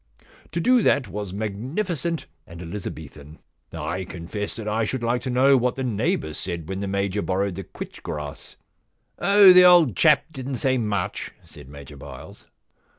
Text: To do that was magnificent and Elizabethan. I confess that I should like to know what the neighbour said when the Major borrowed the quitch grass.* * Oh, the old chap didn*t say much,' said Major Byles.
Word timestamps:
To 0.53 0.59
do 0.59 0.81
that 0.81 1.07
was 1.09 1.31
magnificent 1.31 2.25
and 2.47 2.59
Elizabethan. 2.59 3.37
I 3.71 4.03
confess 4.03 4.55
that 4.55 4.67
I 4.67 4.83
should 4.83 5.03
like 5.03 5.21
to 5.21 5.29
know 5.29 5.55
what 5.57 5.75
the 5.75 5.83
neighbour 5.83 6.33
said 6.33 6.67
when 6.67 6.79
the 6.79 6.87
Major 6.87 7.21
borrowed 7.21 7.53
the 7.53 7.63
quitch 7.63 8.01
grass.* 8.01 8.55
* 8.89 9.19
Oh, 9.19 9.53
the 9.53 9.63
old 9.63 9.95
chap 9.95 10.25
didn*t 10.31 10.57
say 10.57 10.79
much,' 10.79 11.29
said 11.45 11.69
Major 11.69 11.97
Byles. 11.97 12.47